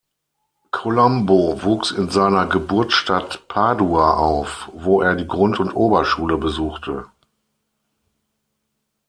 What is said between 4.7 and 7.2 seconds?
wo er die Grund- und Oberschule besuchte.